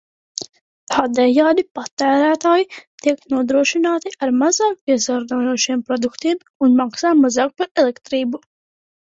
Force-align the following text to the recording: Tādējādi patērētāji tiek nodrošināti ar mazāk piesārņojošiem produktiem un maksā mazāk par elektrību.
Tādējādi 0.91 1.63
patērētāji 1.79 2.65
tiek 2.77 3.21
nodrošināti 3.33 4.13
ar 4.29 4.33
mazāk 4.39 4.73
piesārņojošiem 4.93 5.85
produktiem 5.91 6.43
un 6.69 6.75
maksā 6.83 7.15
mazāk 7.23 7.55
par 7.63 7.71
elektrību. 7.85 8.45